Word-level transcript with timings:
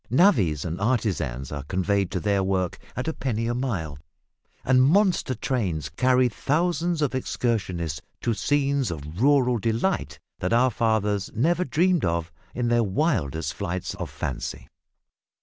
Navvys 0.09 0.65
and 0.65 0.81
artisans 0.81 1.51
are 1.51 1.61
conveyed 1.61 2.09
to 2.09 2.19
their 2.19 2.41
work 2.43 2.79
at 2.95 3.07
a 3.07 3.13
penny 3.13 3.45
a 3.45 3.53
mile, 3.53 3.99
and 4.65 4.81
monster 4.81 5.35
trains 5.35 5.89
carry 5.89 6.27
thousands 6.27 7.03
of 7.03 7.13
excursionists 7.13 8.01
to 8.21 8.33
scenes 8.33 8.89
of 8.89 9.21
rural 9.21 9.59
delight 9.59 10.17
that 10.39 10.53
our 10.53 10.71
fathers 10.71 11.29
never 11.35 11.63
dreamed 11.63 12.03
of 12.03 12.31
in 12.55 12.67
their 12.69 12.83
wildest 12.83 13.53
flights 13.53 13.93
of 13.93 14.09
fancy. 14.09 14.67